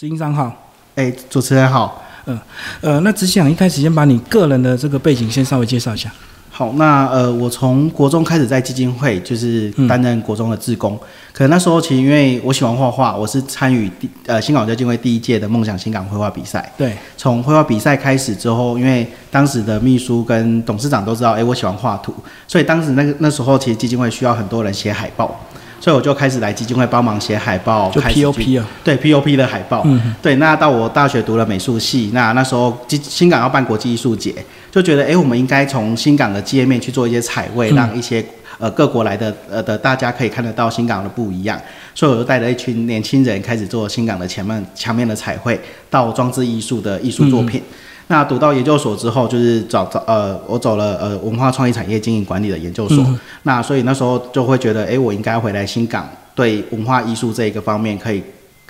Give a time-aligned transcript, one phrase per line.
[0.00, 0.50] 执行长好，
[0.94, 2.40] 哎，主持人好，嗯，
[2.80, 6.10] 呃，那只想一开始先把你个人的这个背景先稍微介绍一下。
[6.50, 10.98] 好，那呃，我从国中开始在基金会，就是担任国中的志工。
[11.34, 16.72] 可能那时候其实因为我喜欢画画，我是参与第呃新港基金会第一届的梦想新港绘画比赛。
[16.78, 22.14] 对，从绘画比赛开始之后，因为当时的秘书跟董事长都知道，哎，我喜欢画图，
[22.48, 25.38] 所以当时那个那时候其实基金会需要很多人写海报。
[25.80, 30.36] 所以我就开始来基金会帮忙写海报，就 POP 啊，对 POP 的海报，嗯对。
[30.36, 34.34] 那到我大学读了美术系，那那时候新新港要办国际艺术节，
[34.70, 38.22] 就觉得哎，我们应该从新港的界面去做一些彩绘，让一些
[38.58, 41.58] 呃各国来的呃的大家可以看得到新港的不一样。
[41.94, 45.58] 所以我就带着一群年轻人开始做新港的前面墙面的彩绘，
[45.88, 47.62] 到装置艺术的艺术作品。
[48.10, 53.06] 那读到研究所之后，就是找找呃，我走了呃文化创意产业经营管理的研究所。
[53.44, 58.20] 那所以那时候就会觉得，哎，我应该回来新港，对文化艺术这一个方面可以。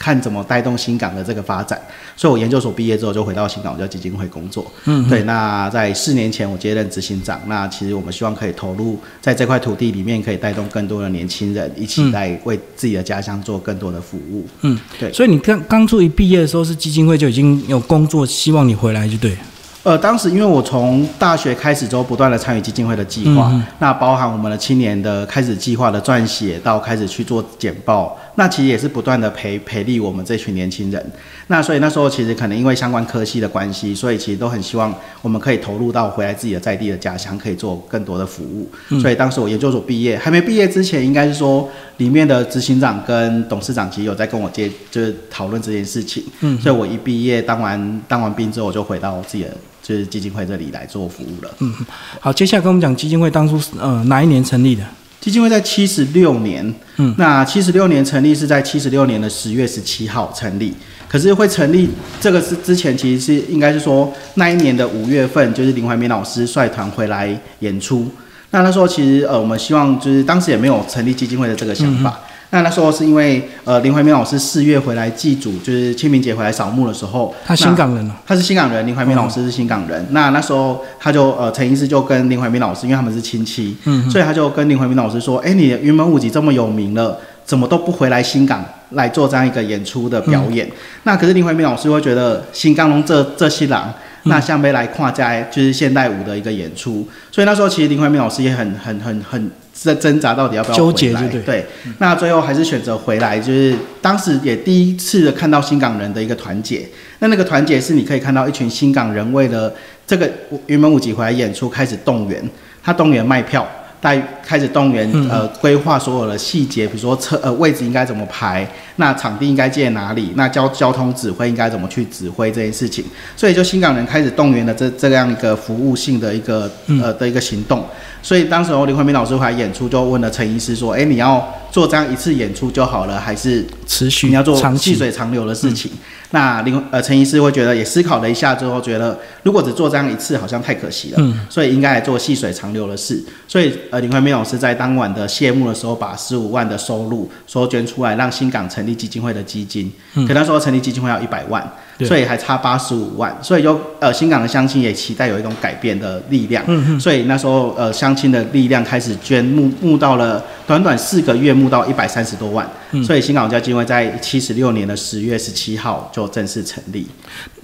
[0.01, 1.79] 看怎么带动新港的这个发展，
[2.17, 4.65] 所以我研究所毕业之后就回到新港，我叫基金会工作。
[4.87, 5.23] 嗯，对。
[5.25, 14.49] 那在四年前我接任执行长，那其实我们希望可以投入在这块土地里面，可以带动更多的年轻人一起来为自己的家乡做更多的服务。
[14.63, 15.13] 嗯，对。
[15.13, 19.37] 所以你刚刚出一毕业的时候，是基金会就已经有工作，希望你回来就对。
[19.83, 31.11] 呃，当时因为我从大学开始之后，不断的参与基金会的计划，那包含我们的青年的开始计划的撰写，到开始去做简报，那其实也是不断的培培力我们这群年轻人。
[31.47, 38.71] 那所以那时候其实可能因为相关科系的关系，所以其实都很希望我们可以投入到回来自己的在地的家乡，可以做更多的服务。
[39.01, 46.23] 所以当时我研究所毕业，还没毕业之前，应该是说里面的执行长跟董事长其实有在跟我接，就是讨论这件事情。
[46.41, 49.57] 嗯，所以我一毕业当完当完兵之后，我就回到自己的。
[49.91, 51.51] 就是基金会这里来做服务了。
[51.59, 51.75] 嗯，
[52.21, 54.85] 好，接下来跟我们讲基金会当初呃哪一年成立的？
[55.21, 56.73] 基金会在七十六年。
[56.99, 60.73] 嗯，那七十六年成立是在七十六年的十月十七号成立。
[61.09, 68.09] 可是会成立这个是之前其实是应该是说那一年的五月份，就是林怀民老师率团回来演出。
[68.53, 72.21] 那那时候其实呃我们希望就是当时也没有成立基金会的这个想法。
[72.53, 80.05] 那那时候是因为，呃，林怀民老师四月回来祭祖，就是清明节回来扫墓的时候，他新港人他是新港人，林怀民老师是新港人。
[80.11, 90.69] 那那时候他就，呃，陈医师就跟林怀民老师，因为他们是亲戚，嗯，所以他就跟林怀民老师说，哎，你云门舞集这么有名了，怎么都不回来新港来做这样一个演出的表演？
[91.05, 93.95] 那可是林怀民老师会觉得新港龙这这些郎，
[94.25, 99.51] 那向北来跨家就是现代舞的一个演出，所以那时候其实林怀民老师也很很很很。
[99.83, 101.67] 在挣扎到底要不要纠结，对对？
[101.99, 106.87] 那最后还是选择回来，就是当时也第一次看到新港人的一个团结。
[107.21, 109.73] 那那个团结是你可以看到一群新港人为了
[110.07, 110.31] 这个
[110.67, 112.43] 云门舞集回来演出开始动员，
[112.83, 113.67] 他动员卖票。
[114.01, 118.67] 带开始动员，呃，规划所有的细节，比如说车呃位置应该怎么排，
[118.97, 123.05] 那场地应该建哪里，那交交通指挥应该怎么去指挥这件事情，
[123.37, 126.71] 所以就新港人开始动员了这这样一个服务性的一个
[127.03, 127.85] 呃的一个行动，
[128.23, 135.93] 所以当时候林慧明老师回来演出就问了陈医师说，哎，你要做这样一次演出就好了，还是持续你要做细水长流的事情？
[136.33, 143.21] 那林呃陈医师会觉得也思考了一下之后，觉得如果只做这样一次好像太可惜了，嗯，所以应该来做细水长流的事。
[143.49, 149.93] 所以呃林怀民老师在当晚的谢幕的时候，把十五万的收入说捐出来，让新港成立基金会的基金。
[150.15, 151.69] 嗯，可他说成立基金会要一百万，
[152.07, 156.65] 所以还差八十五万，所以就呃新港的乡亲也期待有一种改变的力量。
[156.67, 162.67] 嗯所以那时候呃乡亲的力量开始捐募募到了短短四个月募到一百三十多万。
[162.93, 166.31] 嗯，所以新港基金会在七十六年的十月十七号就。
[166.31, 167.05] 正式成立，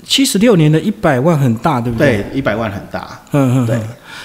[0.02, 2.16] 七十六年的一百万很大，对不对？
[2.16, 3.20] 对，一百万很大。
[3.30, 3.78] 嗯嗯，对。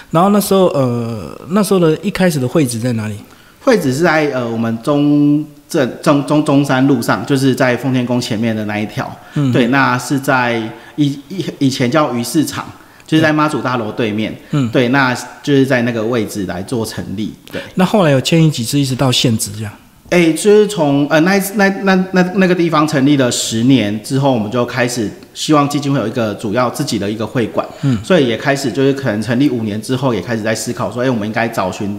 [0.09, 3.15] 然后那时候，呃，那时候的一开始的会址在哪里？
[3.63, 9.09] 会址是在呃我们中正中中中山路上，就是在奉天宫前面的那一条。
[9.35, 10.61] 嗯，对，那是在
[10.97, 12.65] 以以以前叫鱼市场，
[13.07, 14.35] 就是在妈祖大楼对面。
[14.49, 17.33] 嗯，对，那就是在那个位置来做成立。
[17.49, 19.71] 对，那后来有迁移几次，一直到现职这样。
[20.09, 31.97] 哎，就是从呃那那那那那个地方成立了十年之后，我们就开始希望基金会有一个主要自己的一个会馆，嗯，所以也开始就是可能成立五年之后，也开始在思考说，哎，我们应该找寻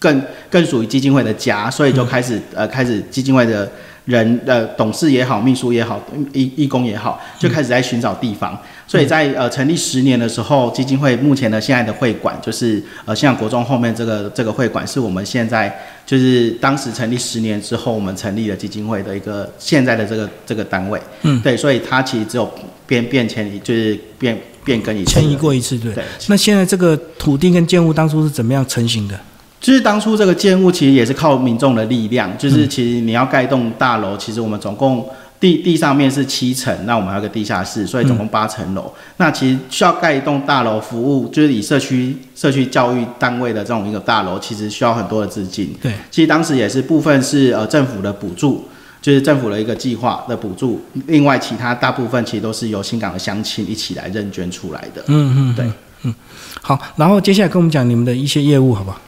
[0.00, 0.20] 更
[0.50, 3.70] 更属于基金会的家，所以就开始呃开始基金会的。
[4.06, 6.02] 人呃，董事也好，秘书也好，
[6.32, 8.58] 义义工也好，就开始在寻找地方。
[8.88, 21.00] 所以在呃成立十年的时候，基金会目前的现在的会馆就是呃像国中后面这个这个会馆，是我们现在就是当时成立十年之后，我们成立了基金会的一个现在的这个这个单位。
[21.22, 22.50] 嗯，对，所以它其实只有
[22.86, 25.94] 变变迁，就是变变更一迁移过一次，对。
[26.26, 29.20] 那现在这个土地跟建物当初是怎么样成型的？
[29.60, 35.06] 就是当初这个建物其实也是靠民众的力量，就是其实你要盖栋大楼，其实我们总共
[35.38, 38.90] 地地上面是七层，那我们还有个地下室，所以总共八层楼。
[39.18, 45.74] 那其实需要盖一栋大楼服务，就是以社区社区教育单位的这种一个大楼，其实需要很多的资金。
[45.82, 48.66] 对，其实当时也是部分是呃政府的补助，
[49.02, 55.02] 就是政府的一个计划的补助，另外其他大部分其实都是由新港的乡亲一起来认捐出来的。
[55.06, 55.66] 嗯嗯，对，
[56.04, 56.14] 嗯，
[56.62, 58.98] 好，然后接下来跟我们讲你们的一些业务，好不好？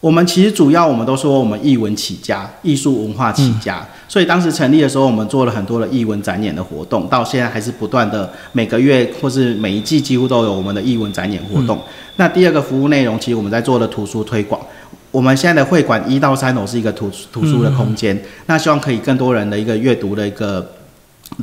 [0.00, 11.80] 我们其实主要我们都说我们艺文起家，艺术文化起家，所以当时成立的时候，我们做了很多的艺文展演的活动，到现在还是不断的每个月或是每一季几乎都有我们的艺文展演活动。
[12.14, 14.60] 那第二个服务内容，其实我们在做的图书推广。
[15.10, 18.16] 我们现在的会馆一到三楼是一个图图书的空间，
[18.46, 20.64] 那希望可以更多人的一个阅读的一个。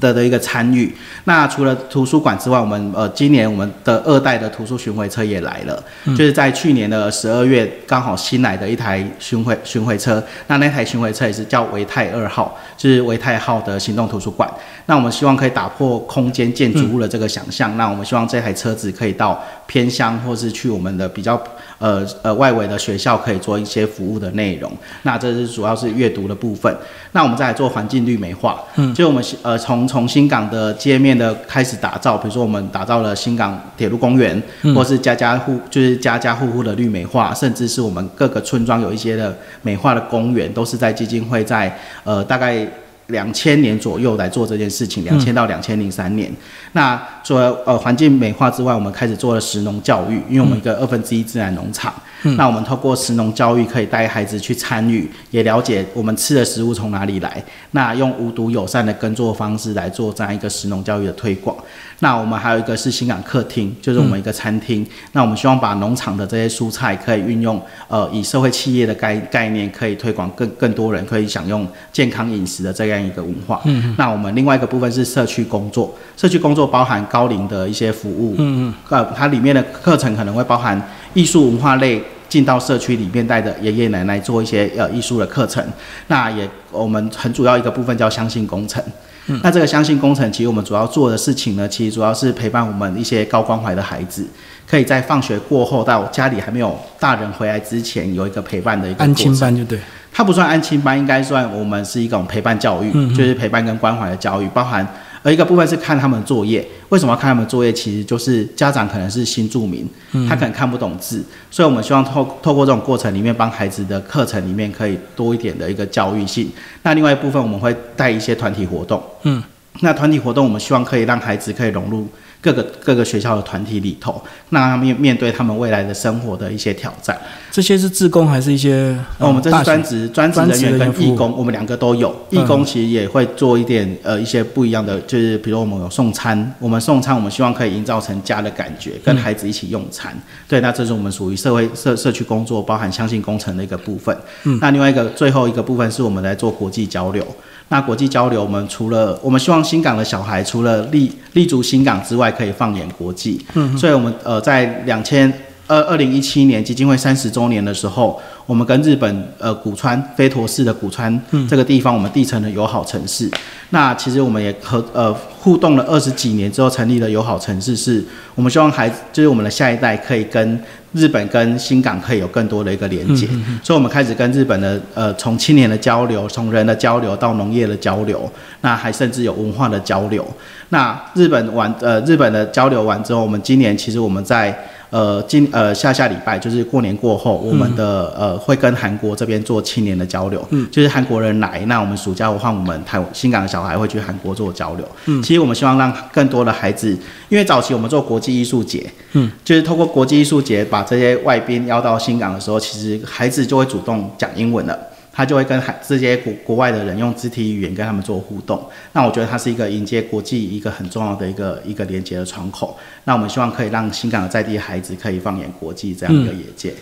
[0.01, 0.93] 的的一个参与，
[1.23, 14.49] 那除了图书馆之外，我们呃今年我们的二代的图书巡回车也来了，就是在去年的十二月刚好新来的一台巡回巡回车，那那台巡回车也是叫维泰二号，就是维泰号的行动图书馆。
[14.87, 21.41] 那我们希望可以打破空间建筑物的这个想象，那我们希望这台车子可以到偏乡或是去我们的比较。
[21.77, 24.71] 呃呃，外围的学校可以做一些服务的内容，
[25.03, 26.73] 那这是主要是阅读的部分。
[27.11, 34.41] 那我们再来做环境绿美化，嗯，就我们呃从从新港的街面的开始打造，比如说我们打造了新港铁路公园，
[34.75, 42.67] 或是家家户就是家家户户的绿美化，甚至是我们各个村庄有一些的美化的公园，都是在基金会在呃大概。
[43.07, 46.31] 两千年左右来做这件事情，两千到两千零三年。
[46.73, 51.93] 那除了呃环境美化之外，我们开始做了食农教育，因为我们一个二分之一自然农场。
[52.37, 57.43] 那我们透过食农教育，可以带孩子去参与，也了解我们吃的食物从哪里来。
[57.71, 61.55] 那用无毒友善的耕作方式来做这样一个食农教育的推广。
[61.99, 64.85] 那我们还有一个是新港客厅，就是我们一个餐厅。
[65.13, 73.61] 那我们希望把农场的这些蔬菜可以运用，呃，以社会企业的概概念，可以推广更更多人可以享用健康饮食的这样一个文化。
[73.63, 78.35] 嗯那我们另外一个部分是社区工作，社区工作包含高龄的一些服务。
[78.37, 78.73] 嗯嗯。
[78.89, 80.81] 呃，它里面的课程可能会包含
[81.13, 82.01] 艺术文化类，
[82.35, 85.65] 进到社区里面带着爷爷奶奶做一些呃艺术的课程。
[86.07, 88.83] 那也我们很主要一个部分叫相信工程。
[89.27, 94.27] 嗯那这个相信工程，其实我们主要做的事情呢，其实主要是陪伴我们一些高关怀的孩子，
[94.69, 99.79] 可以在放学过后到家里还没有大人回来之前，有一个陪伴的一个安亲班就对。
[100.11, 104.85] 它不算安亲班，应该算我们是一种陪伴教育，就是陪伴跟关怀的教育，包含。
[105.25, 107.73] 而一个部分是看他们作业，为什么要看他们作业？
[107.73, 109.89] 其实就是家长可能是新住民，
[110.29, 116.51] 他可能看不懂字，所以我们希望透透过这种过程里面，帮孩子的课程里面可以多一点的一个教育性。
[116.83, 119.41] 那另外一部分我们会带一些团体活动，嗯，
[119.79, 122.07] 那团体活动我们希望可以让孩子可以融入。
[122.41, 127.19] 各个各个学校的团体里头，那面面对他们未来的生活的一些挑战，
[127.51, 128.95] 这些是自工还是一些？
[129.17, 132.15] 我们这是专职专职人员跟义工，我们两个都有。
[132.29, 140.15] 义工其实也会做一点呃一些不一样的，就是比如我们有送餐，我们送餐，我们希望可以营造成家的感觉，跟孩子一起用餐。
[140.47, 144.15] 对，那这是我们属于社会社社区工作，包含相信工程的一个部分。
[144.43, 147.25] 嗯，那另外一个最后一个部分是我们来做国际交流。
[147.69, 153.43] 那国际交流，我们除了我们希望新港的小孩除了立立足新港之外，可以放眼国际。
[153.55, 155.31] 嗯，所以我们呃在两千
[155.67, 161.19] 二二零一七年基金会三十周年的时候，我们跟日本呃古川飞陀市的古川
[161.49, 163.29] 这个地方，我们缔成了友好城市。
[163.71, 168.03] 那其实我们也和呃互动了二十几年之后，成立了友好城市，是
[168.35, 170.59] 我们希望孩子就是我们的下一代可以跟。
[170.93, 173.27] 日本跟新港可以有更多的一个连接，
[173.61, 180.25] 所以我们开始跟日本的呃，从青年的交流，从人的交流到农业的交流，那还甚至有文化的交流。
[180.69, 184.57] 那日本完呃，日本的交流完之后，我们今年其实我们在。
[184.89, 196.97] 呃，今呃下下礼拜就是过年过后，我们的呃会跟韩国这边做青年的交流，嗯，就是韩国人来，那我们暑假的话，我们台新港的小孩会去韩国做交流，嗯，其实我们希望让更多的孩子，
[197.29, 204.77] 因为早期我们做国际艺术节，嗯，就是透过国际艺术节把这些外宾邀到新港的时候，其实孩子就会主动讲英文了。
[205.15, 212.77] 他就会跟海这些国国外的人用肢体语言跟他们做互动，那我觉得它是一个迎接国际一个很重要的一个一个连接的窗口。
[213.05, 216.73] 那我们希望可以让新港的在地孩子可以放眼国际这样一个业界。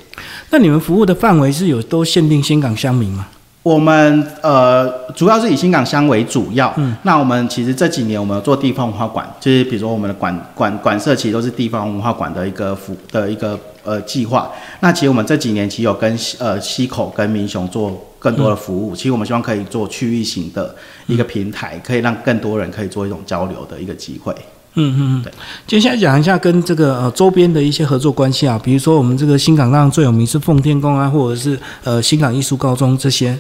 [0.50, 3.28] 那你们服务的范围是有都限定新港乡民吗？
[3.62, 6.74] 我们呃主要是以新港乡为主要。
[6.78, 6.96] 嗯。
[7.04, 14.52] 那我们其实这几年我们做地方文化馆，就是比如说我们的馆馆馆社其实都是地方文化馆的一个服的一个呃计划。
[14.80, 18.10] 那其实我们这几年其实有跟呃溪口跟民雄做。
[18.24, 20.74] 更多的服务，其实我们希望可以做区域型的
[21.08, 24.34] 一个平台，可以让更多人可以做一种交流的一个机会。
[24.75, 25.34] 嗯嗯嗯，对。
[25.68, 33.38] 接下来讲一下跟这个呃周边的一些合作关系啊，比如说我们这个新港上最有名是奉天宫啊，或者是呃新港艺术高中这些，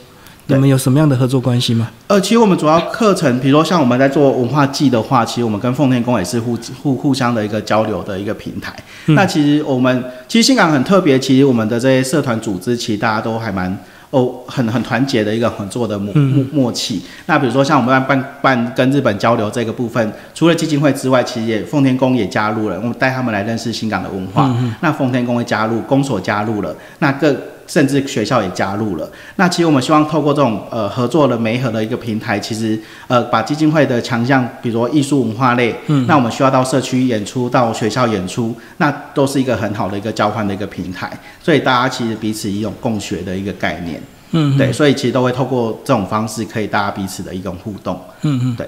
[0.47, 1.89] 你们有什么样的合作关系吗？
[2.07, 8.73] 呃，其实我们主要课程，比如说像我们在做文化季的话，其实我们跟奉天宫也是互互互相的一个交流的一个平台。
[9.07, 13.75] 那其实我们其实新港很特别，其实我们的这些社团组织，其实大家都还蛮
[14.09, 17.01] 哦很很团结的一个合作的默默默契。
[17.27, 24.53] 那比如说像我们办办跟日本交流这个部分，除了基金会之外，其实也奉天宫也加入了，我们带他们来认识新港的文化。
[24.81, 27.33] 那奉天宫会加入，公所加入了，那各。
[27.67, 29.09] 甚至学校也加入了。
[29.35, 41.11] 那其实我们希望透过这种呃合作的媒合的一个平台，其实呃把基金会的强项，比如说艺术文化类，嗯，那我们需要到社区演出，到学校演出，那都是一个很好的一个交换的一个平台。
[41.41, 44.01] 所以大家其实彼此一种共学的一个概念。
[44.35, 47.99] 嗯，对，所以其实都会透过这种方式，可以大家彼此的一种互动。
[48.23, 48.67] 嗯嗯，对。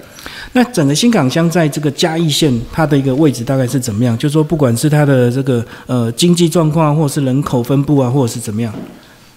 [0.54, 4.16] 那整个新港乡在这个嘉义县，它的一个位置大概是怎么样？
[4.18, 8.72] 就说不管是它的这个呃经济状况，或者是人口分布啊，或者是怎么样？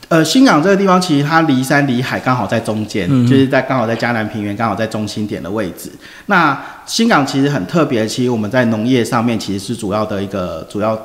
[0.09, 5.91] 呃，新港这个地方其实它离山离海，刚好在中间，就是在刚好在嘉南平原，刚好在中心点的位置。
[6.27, 10.99] 那新港其实很特别，其实我们在农业上面其实是主要的一个主要。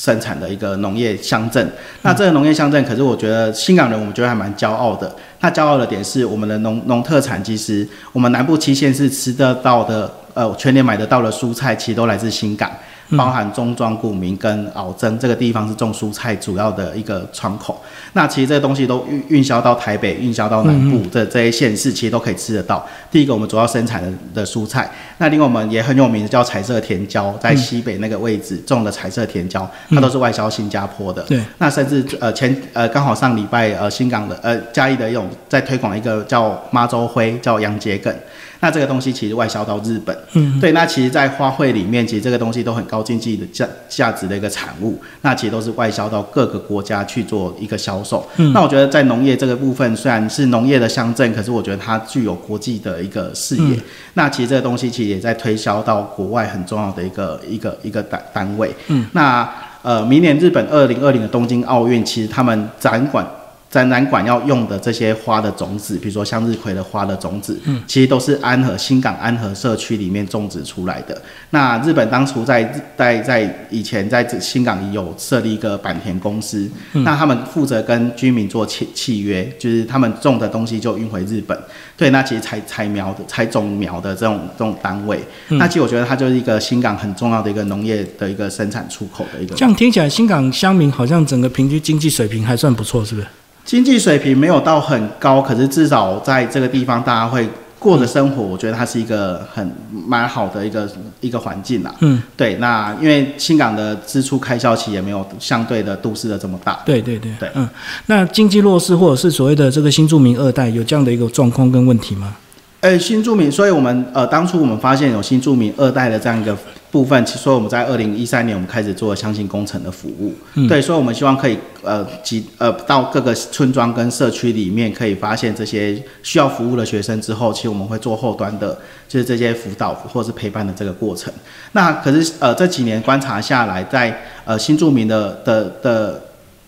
[0.00, 5.14] 生产的一个农业乡镇，那这个农业乡镇，可是我觉得新港人，我们觉得还蛮骄傲的。
[5.40, 12.70] 那骄傲的点是，我们的农农特产，其实我们南部七县是吃得到的，呃，全年买得到的蔬菜，其实都来自新港。
[13.16, 17.80] 包含中庄、古民跟鳌增这个地方是种蔬菜主要的一个窗口。
[18.12, 22.86] 那其实这些东西都运运销到台北、运销到南部的这些县市，其实都可以吃得到。
[23.10, 24.90] 第一个，我们主要生产的的蔬菜。
[25.18, 31.22] 那另外我们也很有名的叫彩色甜椒，在西北那个位置种的彩色甜椒，它都是外销新加坡的。
[31.22, 31.40] 对。
[31.58, 38.14] 那甚至呃前呃刚好上礼拜呃新港的呃嘉义的一种在推广一个叫妈洲灰，叫洋桔梗。
[38.60, 48.28] 那这个东西其实外销到日本，嗯，对，那其实，在花卉里面，其实这个东西都很高经济的价价值的一个产物，那其实都是外销到各个国家去做一个销售。
[48.36, 53.78] 嗯，那我觉得在农业这个部分，虽然是农业的乡镇，可是我觉得它具有国际的一个视野。
[54.14, 58.70] 那其实这个东西其实也在推销到国外很重要的一个一个一个单单位。
[58.88, 59.48] 嗯，那
[59.82, 63.26] 呃，明年日本二零二零的东京奥运，其实他们展馆。
[63.70, 71.22] 展览馆要用的这些花的种子，比如说向日葵的花的种子，嗯，其实都是安和新港安和社区里面种植出来的。
[71.50, 72.64] 那日本当初在
[72.96, 81.56] 在在以前在新港有设立一个坂田公司，那他们负责跟居民做契契约，就是他们种的东西就运回日本。
[81.96, 89.54] 对，那其实采采苗的采种苗的这种这种单位，那其实我觉得它就是一个新港很重要的一个农业的一个生产出口的一个。
[89.54, 93.26] 这样听起来，新港乡民好像整个平均经济水平还算不错，是不是？
[93.64, 97.48] 经济水平没有到很高，可是至少在这个地方，大家会
[97.78, 99.70] 过的生活，我觉得它是一个很
[100.06, 100.88] 蛮好的一个
[101.20, 101.94] 一个环境啦。
[102.00, 102.56] 嗯，对。
[102.56, 106.80] 那因为新港的支出开销其实也没有相对的都市的这么大。
[106.84, 107.48] 对对对对。
[107.54, 107.68] 嗯，
[108.06, 112.36] 那经济弱势或者是所谓的这个新住民二代，有这样的一个状况跟问题吗？
[112.80, 116.56] 诶，新住民，所以我们呃当初我们发现有新住民二代的这样一个。
[116.92, 120.34] 部分，其实我们在二零一三年，我们开始做相信工程的服务，
[120.68, 128.76] 对，所以我们希望可以呃，及呃到各个村庄跟社区里面，可以发现这些需要服务的学生之后，其实我们会做后端的，
[129.08, 131.32] 就是这些辅导或是陪伴的这个过程。
[131.70, 136.20] 那可是呃这几年观察下来，在呃新住民的的的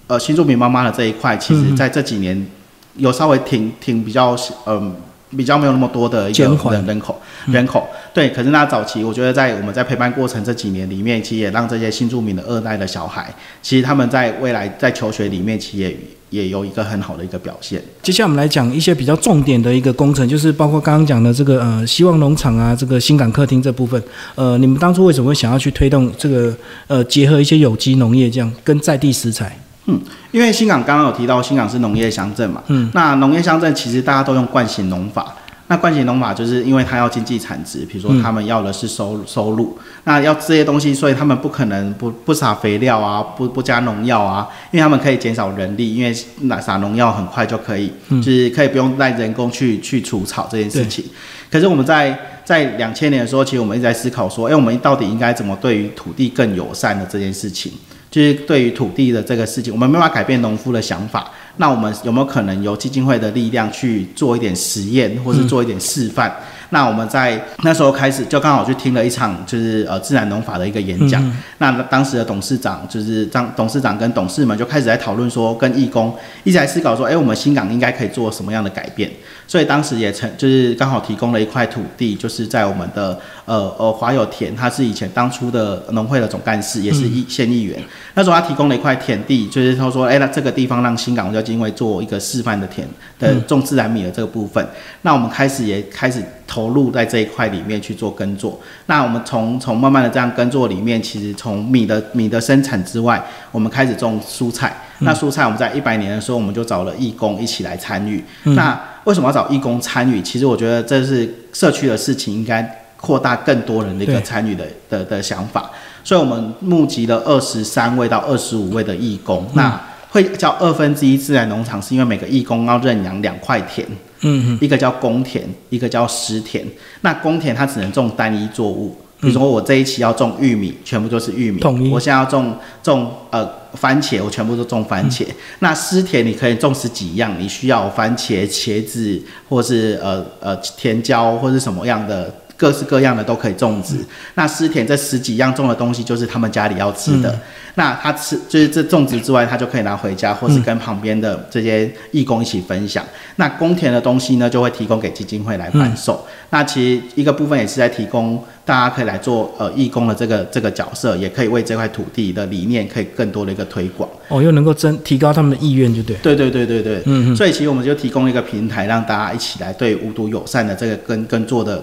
[0.06, 2.46] 呃新住民妈妈的这一块，其实在这几年
[2.94, 4.94] 有稍微挺挺比较嗯。
[5.36, 15.96] 比较没有那么多的一个人人口，人口对，可是那早期我觉得在我们在陪伴过程这几年里面，其实也让这些新住民的二代的小孩，其实他们在未来在求学里面，其实也
[16.30, 17.82] 也有一个很好的一个表现。
[18.02, 24.02] 接下来我们来讲一些比较重点的一个工程，就是包括刚刚讲的这个呃希望农场啊，这个新港客厅这部分，
[24.34, 26.54] 呃，你们当初为什么会想要去推动这个
[26.86, 29.56] 呃结合一些有机农业这样跟在地食材？
[29.86, 32.62] 嗯，因为新港刚刚有提到，新港是农业乡镇嘛。
[32.68, 35.34] 嗯，那农业乡镇其实大家都用惯性农法。
[35.68, 51.02] 那惯性农法就是因为它要经济产值，比如说他们要的是收收入，那要这些东西，所以他们不可能不不撒肥料啊，不不加农药啊，因为他们可以减少人力，因为那撒农药很快就可以，就是可以不用带人工去去除草这件事情。
[51.50, 57.72] 可是我们在在两千年的时候，其实我们一直在思考说，哎，我们到底应该怎么对于土地更友善的这件事情。
[58.12, 61.30] 就是对于土地的这个事情，我们没法改变农夫的想法。
[61.56, 66.30] 那我们有没有可能由基金会的力量去做一点实验，或是做一点示范？
[66.72, 71.22] 那我们在那时候开始就刚好去听了一场就是呃自然农法的一个演讲。
[71.58, 79.10] 那当时的董事长就是张董事长跟董事们就开始在讨论说，跟义工一直在思考说，哎，我们新港应该可以做什么样的改变？
[79.46, 87.78] 所以当时也成就是刚好提供了一块土地，就是在我们的呃呃华友田，他是以前当初的农会的总干事，也是议县议员。
[88.14, 92.88] 那时候他提供了一块田地，就是他说，哎，那这个地方让新港文教基金会做一个示范的田
[93.18, 94.66] 的种自然米的这个部分。
[95.02, 96.22] 那我们开始也开始
[96.52, 98.60] 投入在这一块里面去做耕作。
[98.84, 104.76] 那我们从从慢慢的这样耕作里面，其实从米的米的生产之外，我们开始种蔬菜。
[104.98, 108.22] 那蔬菜我们在一百年的时候，我们就找了义工一起来参与。
[108.42, 110.20] 那为什么要找义工参与？
[110.20, 115.70] 其实我觉得这是社区的事情，应该扩大更多人的一个参与的的的想法。
[116.04, 119.48] 所以我们募集了二十三位到二十五位的义工。
[119.54, 119.80] 那
[120.10, 123.88] 会叫二分之一自然农场，是因为每个义工要认养两块田。
[124.22, 126.64] 嗯一个叫公田，一个叫私田。
[127.02, 128.96] 那公田它只能种单一作物。
[129.20, 131.62] 比如说我这一期要种玉米，全部都是玉米。
[131.92, 135.24] 我现在要种种呃番茄，我全部都种番茄。
[135.60, 142.34] 那私田你可以种十几样，你需要番茄、茄子，或是呃呃甜椒，或是什么样的。
[142.56, 143.96] 各式各样的都可以种植。
[144.34, 147.38] 那思田这十几样种的东西，就是他们家里要吃的。
[147.74, 153.02] 那他吃就是这种植之外，他就可以拿回家，或是跟旁边的这些义工一起分享。
[153.36, 156.22] 那公田的东西呢，就会提供给基金会来贩售。
[156.50, 164.06] 那其实一个部分也是在提供大家可以来做呃义工的这个这个角色，也可以为这块土地的理念可以更多的一个推广。
[164.28, 166.14] 哦，又能够增提高他们的意愿，就对。
[166.16, 167.02] 对对对对对。
[167.06, 167.34] 嗯。
[167.34, 171.82] 所以其实我们就提供一个平台，让大家一起来对无毒友善的这个跟跟做的。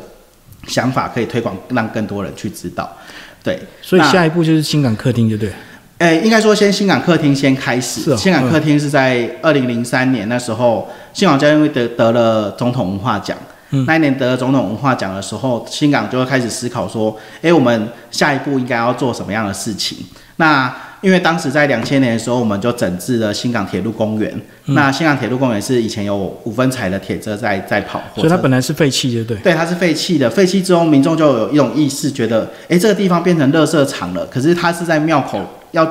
[0.69, 2.89] 想法可以推广，让更多人去知道。
[3.43, 5.51] 对，所以下一步就是新港客厅，对不对？
[5.97, 8.15] 诶，应该说先新港客厅先开始。
[8.15, 13.37] 新港客厅是在二零零三年那时候，新港教育会得得了总统文化奖。
[13.85, 19.97] 那一年得了总统文化奖的时候，新港就会开始思考说：，诶，我们下一步应该要做什么样的事情？
[20.37, 24.33] 那因为当时在两千年的时候，我们就整治了新港铁路公园。
[24.65, 29.37] 那新港铁路公园是以前有五分彩的铁车在在跑，所以它本来是废弃的，对。
[29.37, 30.29] 对，它是废弃的。
[30.29, 34.25] 废弃之后，民众就有一种意识，觉得，哎，这个地方变成垃圾场了。
[34.27, 35.41] 可是它是在庙口
[35.71, 35.85] 要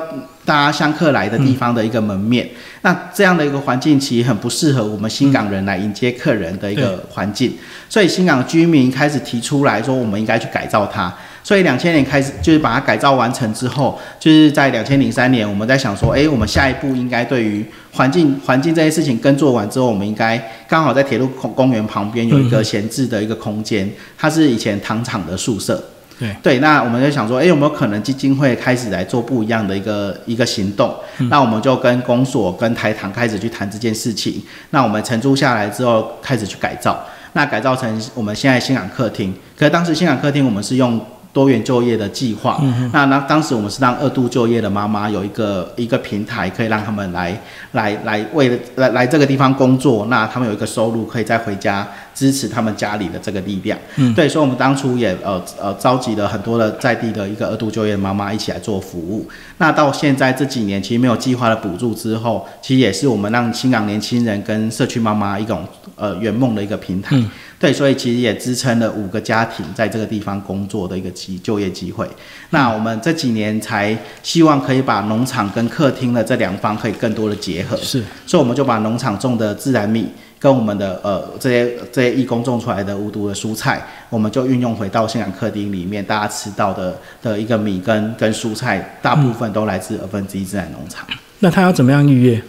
[0.45, 2.47] 大家香客来的地方的一个门面。
[2.81, 7.53] 那这样的一个环境其实很不适合我们新港人来迎接客人的一个环境。
[7.89, 11.13] 所以新港居民开始提出来说，我们应该去改造它。
[11.49, 25.83] 所以两千年开始，就是把它改造完成之后，就是在两千零三年，我们在想说，哎，我们下一步应该对于环境环境这些事情跟做完之后，我们应该刚好在铁路公公园旁边有一个闲置的一个空间，它是以前糖厂的宿舍。
[26.19, 30.93] 对对，那我们就想说，哎，有没有可能基金会开始来做不一样的一个一个行动？
[31.31, 34.39] 那我们就跟公所、跟台糖开始去谈这件事情。
[34.69, 39.33] 那我们承租下来之后，开始去改造，那改造成我们现在新港客厅。
[39.57, 41.03] 可是当时新港客厅我们是用。
[41.31, 42.59] 多元就业的计划，
[42.91, 47.39] 那那当时我们是让二度就业的妈妈有一个一个平台，可以让他们来
[47.73, 53.77] 来来为了来来这个地方工作，那他们有一个收入，可以再回家支持他们家里的这个力量。
[53.97, 59.29] 嗯，对，所以我们当初也呃呃召集了很多的在地的一个二度就业的妈妈一起来做服务。
[59.59, 65.63] 那到现在这几年，其实没有计划的补助之后，其实也是我们让新港年轻人跟社区妈妈一种
[65.95, 67.15] 呃圆梦的一个平台。
[67.59, 72.07] 对，所以其实也支撑了五个家庭在这个地方工作的一个机就业机会。
[72.51, 77.75] 那我们这几年才希望可以把农场跟客厅的这两方可以更多的结合。
[77.75, 80.07] 是，所以我们就把农场种的自然米
[80.39, 91.05] 跟我们的呃这些这些义工种出来的无毒的蔬菜，我们就运用回到香港客厅里面，大家吃到的的一个米跟跟蔬菜，大部分都来自二分之一自然农场。
[91.39, 92.41] 那他要怎么样预约？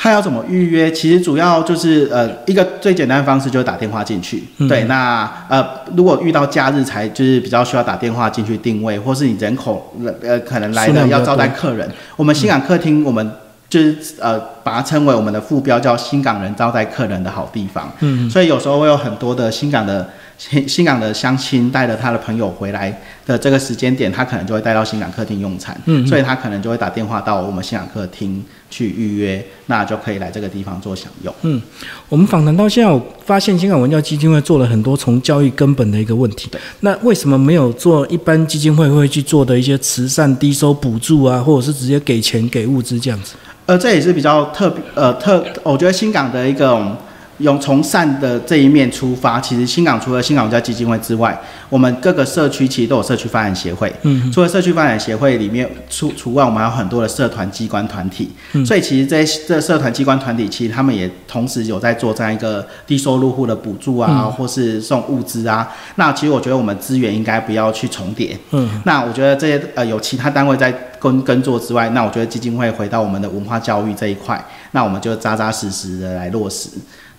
[0.00, 0.88] 他要怎么预约？
[0.92, 4.44] 其实主要就是呃一个最简单的方式就是打电话进去。
[4.68, 13.28] 对，那呃如果遇到假日才就是比较需要打电话进去定位，或是你人口呃可能来的要招待客人，我们新港客厅我们
[13.68, 17.92] 就是呃把它称为我们的副标叫新港人招待客人的好地方。
[17.98, 20.08] 嗯，所以有时候会有很多的新港的。
[20.38, 31.34] 新 新港的乡亲带着他的朋友回来的这个时间点，他可能就会带到新港客厅用餐，嗯，所以他可能就会打电话到我们新港客厅去预约，那就可以来这个地方做享用。
[31.42, 31.60] 嗯，
[32.08, 36.50] 我们访谈到现在，我发现新港文教基金会做了很多从教育根本的一个问题。
[36.80, 43.34] 那为什么没有做一般基金会会去做的一些慈善低收补助啊，或者是直接给钱给物资这样子？
[43.66, 46.96] 呃，这也是比较特别，呃，特，我觉得新港的一个。
[47.38, 53.92] 用从善的这一面出发，其实新港除了新港文教基金会之外，我们各个社区其实都有社区发展协会。
[54.02, 58.30] 嗯，除了社区发展协会里面除除外，我们还有很多的社团机关团体。
[58.52, 65.68] 嗯，所以其实这些这社团机关团体，其实他们也同时有在做这样一个低收入户的补助啊，或是送物资啊。
[65.94, 68.36] 那其实我觉得我们资源应该不要去重叠。
[68.50, 76.70] 嗯，那我觉得这些呃有其他单位在跟跟做之外，那我觉得基金会回到我们的文化教育这一块，那我们就扎扎实实的来落实。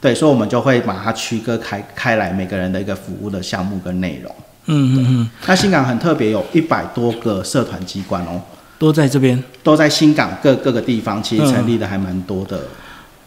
[0.01, 4.33] 对，所以我们就会把它区隔开开来，每个人的一个服务的项目跟内容。
[4.67, 5.29] 嗯嗯嗯。
[5.45, 8.41] 那新港很特别，有一百多个社团机关哦，
[8.77, 12.61] 都在这边，都在新港各各个地方，其实成立的还蛮多的，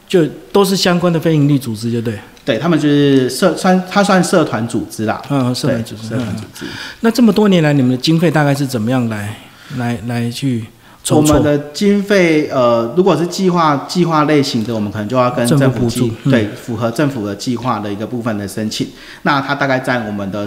[0.08, 2.18] 就都是相关的非营利组织，就对。
[2.44, 5.22] 对他们就是社算，它算社团组织啦。
[5.30, 6.08] 嗯，社团组织。
[6.08, 6.66] 社团组织。
[7.00, 9.36] 那这么多年来，你们的经费大概是怎么样来
[9.76, 10.64] 来来去？
[11.10, 18.86] 我们的经费，呃，如果是计划计划类型的，我们可能就要跟政府计对符合政府的计划的一个部分的申请，
[19.22, 20.46] 那它大概占我们的。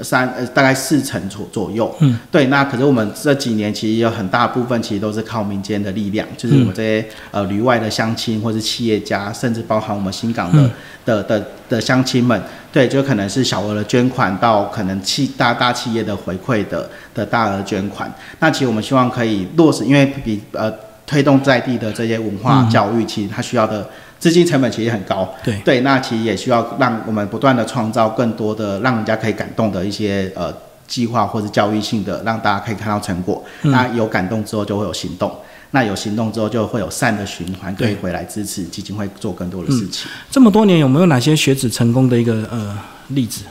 [0.00, 10.70] 三呃大概四成左左右，嗯，对，那可是我们这几年其实有很大部分其实都是靠民间的力量，就是我们这些呃旅外的乡亲或是企业家，甚至包含我们新港的
[11.04, 12.40] 的的的乡亲们，
[12.72, 20.72] 对，就可能是小额的捐款到可能企大大企业的回馈的的大额捐款，那其实我们希望可以落实，因为比呃
[21.06, 23.88] 推动在地的这些文化教育，其实它需要的。
[24.20, 30.52] 资金成本其实很高，对对，那其实也需要让我们不断的创造更多的让人家可以感动的一些呃
[30.88, 33.40] 计划或者教育性的，让大家可以看到成果。
[33.62, 35.32] 那有感动之后就会有行动，
[35.70, 40.10] 那有行动之后就会有善的循环，可以回来支持基金会做更多的事情。
[40.30, 42.78] 这么多年有没有哪些学子成功的一个呃
[43.08, 43.42] 例子？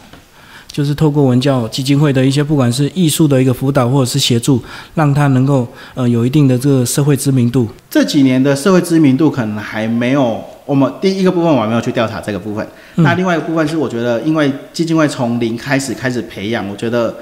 [0.69, 4.61] 就是透过文教基金会的一些不管是艺术的一个辅导或者是协助，
[4.93, 7.67] 让他能够呃有一定的这个社会知名度。
[7.89, 10.43] 这几年的社会知名度可能还没有。
[10.67, 17.15] 我们第一个部分我还没有去调查这个部分，那另外一个部分是我觉得，因为基金会从零开始开始培养，我觉得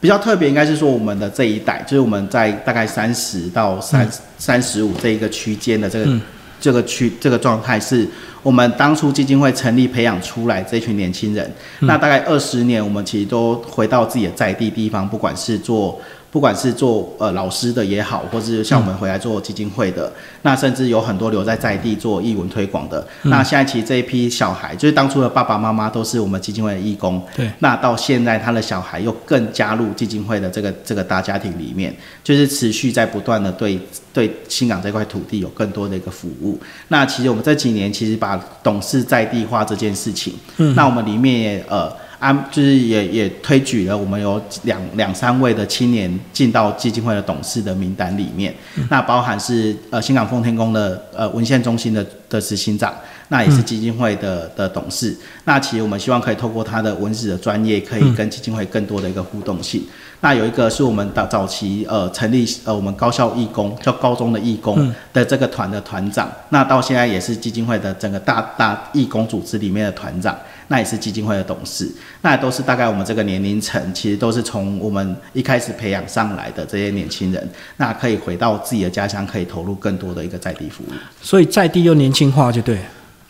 [0.00, 4.08] 比较特别，应该是说我们的这一代，就是我们在大概三十到三
[4.38, 6.18] 三十五这一个区间的这个
[6.58, 8.08] 这个区这个状态，是
[8.42, 16.00] 我们当初基金会成立培养出来这群年轻人，那大概二十年，我们其实都回到自己的在地地方，不管是做。
[16.30, 20.12] 不管是做呃老师的也好，或是像我们回来做基金会的，
[20.42, 23.04] 那甚至有很多留在在地做艺文推广的。
[23.22, 27.20] 那现在其实这一批小孩，就是当初的爸爸妈妈都是我们基金会的义工。
[27.36, 27.50] 对。
[27.58, 33.80] 那到现在他的小孩又更加入基金会的这个这个大家庭里面，就是持续在不断的对
[34.12, 36.56] 对新港这块土地有更多的一个服务。
[36.88, 41.92] 那其实我们这几年其实把董事在地化这件事情，嗯，那我们里面也呃。
[42.20, 48.54] 安就是也也推举了，我们有两两三位的青年进到基金会的董事的名单里面，
[48.90, 52.94] 那包含是呃新港奉天宫的呃文献中心的的执行长，
[53.28, 55.16] 那也是基金会的的董事。
[55.44, 59.82] 那其实我们希望可以透过他的文史的专业，可以跟基金会更多的一个互动性。
[60.20, 70.36] 那有一个是我们早早期呃成立呃我们高校义工叫高中的义工的这个团的团长，那到现在也是基金会的整个大大义工组织里面的团长。
[70.72, 71.90] 那也是基金会的董事，
[72.22, 80.92] 那都是大概我们这个年龄层，其实都是从我们一开始培养上来的这些年轻人，那可以回到自己的家乡，可以投入更多的一个在地服务。
[81.20, 82.78] 所以在地又年轻化，就对。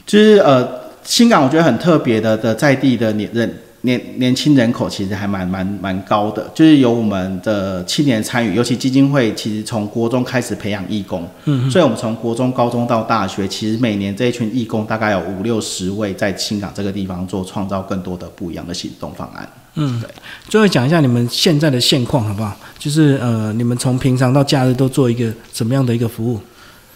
[0.04, 0.68] 就是呃，
[1.02, 3.50] 新港我觉得很特别的的在地的年人。
[3.82, 19.48] 年年轻人口其实还蛮蛮蛮高的，就是由我们的青年参与，尤其基金会其实从国中开始培养义工，嗯，所以我们从国中、高中到大学，其实每年这一群义工大概有五六十位在青港这个地方做创造更多的不一样的行动方案。
[19.76, 20.10] 嗯，对。
[20.46, 22.54] 最后讲一下你们现在的现况好不好？
[22.78, 26.38] 就是呃，你们从平常到假日都做一个怎么样的一个服务？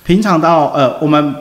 [0.04, 1.34] 平常到呃，我们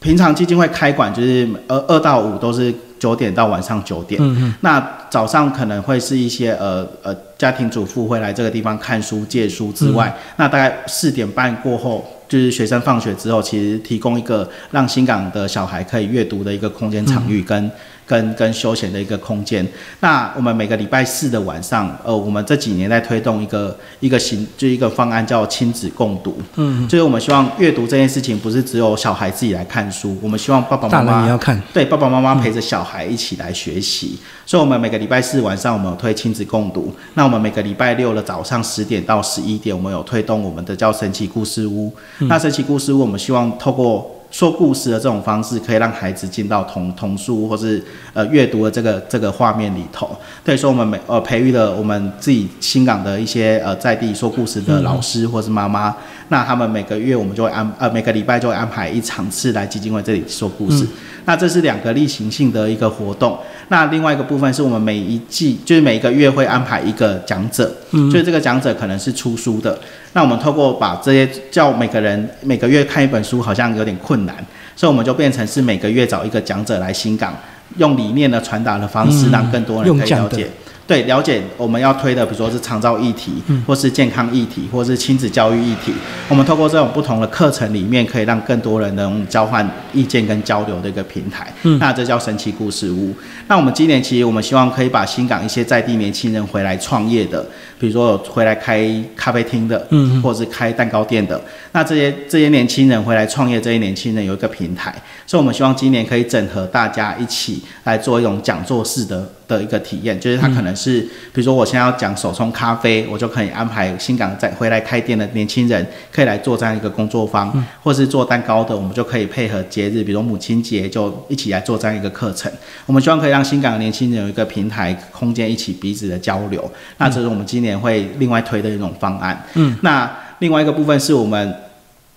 [0.00, 2.74] 平常基金会开馆就是二二到五都是。
[3.00, 4.20] 九点到晚上九点，
[4.60, 17.68] 那早上可能会是一些呃呃家庭主妇会来这个地方看书借书之外，那大概四点半过后，就是学生放学之后，其实提供一个让新港的小孩可以阅读的一个空间场域跟。
[18.10, 19.64] 跟跟休闲的一个空间。
[20.00, 26.36] 那我们每个礼拜四的晚上，呃，我们这几年在推动一个一个行，就一个方案叫亲子共读。
[26.56, 31.62] 嗯，就是我们希望阅读这件事情不是只有小孩自己来看书，我们希望爸爸妈妈也要看。
[31.72, 34.18] 对，爸爸妈妈陪着小孩一起来学习。
[34.44, 36.92] 所以，我们每个礼拜四晚上我们有推亲子共读。
[37.14, 41.92] 那我们每个礼拜六的早上十点到十一点，我们有推动我们的叫神奇故事屋。
[42.18, 50.16] 那神奇故事屋，我们希望透过说故事的这种方式，可以让孩子进到童童书或是呃阅读的这个这个画面里头。
[50.44, 55.94] 对，所以我们每呃培育了我们自己新港的一些呃在地说故事的老师或是妈妈，
[56.28, 60.86] 那他们每个月我们就会安呃每个礼拜就会安排一场次来基金会这里说故事。
[61.26, 63.38] 那这是两个例行性的一个活动。
[63.68, 69.78] 那另外一个部分是我们每一季就是每一个月会安排一个讲者，嗯，所以这个讲者可能是出书的。
[70.12, 74.36] 那我们透过把这些叫每个人每个月看一本书，好像有点困难，
[74.74, 77.36] 所以我们就变成是每个月找一个讲者来新港，
[77.76, 80.48] 用理念的传达的方式，让更多人可以了解。
[80.86, 83.30] 对，了解我们要推的，比如说是长照议题，
[83.64, 85.92] 或是健康议题，或是亲子教育议题。
[86.28, 91.46] 我们透过这种不同的课程里面，可以让更多人能交换意见跟交流的一个平台。
[91.78, 93.14] 那这叫神奇故事屋。
[93.46, 97.46] 那我们今年其实我们希望可以把新港一些在地年轻人回来创业的，
[97.80, 101.40] 比如说回来开咖啡厅的，嗯，或者是开蛋糕店的。
[101.72, 104.94] 那这些这些年轻人回来创业，这些年轻人有一个平台，
[105.26, 109.26] 所以我们希望今年可以整合大家一起来做一种讲座式的。
[109.50, 122.48] 的一个体验，就是他可能是，比如说我现在要讲手冲咖啡，我就可以安排新港在回来开店的年轻人，可以来做这样一个工作坊，或是做蛋糕的，我们就可以配合节日，比如母亲节，就一起来做这样一个课程。
[122.86, 126.70] 我们希望可以让新港的年轻人有一个平台空间，一起彼此的交流。
[126.98, 129.44] 那这是我们今年会另外推的一种方案。
[129.54, 131.54] 嗯，那另外一个部分是我们，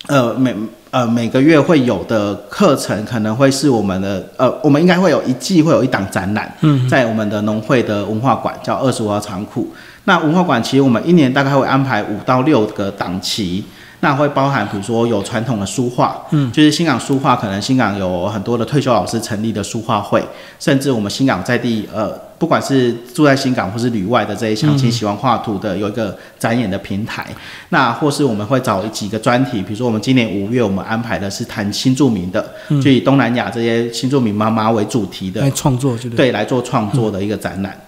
[0.08, 0.56] 呃，每。
[0.94, 9.68] 呃，每个月会有的课程可能会是我们的，呃，我们应该会有一季会有一档展览，嗯，在我们的农会的文化馆，叫二十五号仓库。
[10.04, 13.66] 那文化馆其实我们一年大概会安排五到六个档期。
[14.02, 20.22] 那会包含，比如说有传统的书画，嗯，就是新港书画，可能新港有很多的退休老师成立的书画会，
[20.60, 22.12] 甚至我们新港在地，呃，
[22.44, 27.26] 不管是住在新港或是旅外的这些乡亲喜欢画图的，有一个展演的平台。
[27.70, 32.46] 那或是我们会找几个专题，比如说我们今年五月我们安排的是谈新著名的，
[32.84, 37.80] 就以东南亚这些新著名妈妈为主题的来创作，对，来做创作的一个展览。